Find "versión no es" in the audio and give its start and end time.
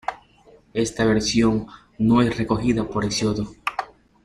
1.05-2.35